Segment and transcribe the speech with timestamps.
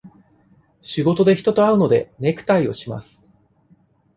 [0.81, 3.21] 仕事で人と会うので、ネクタイをします。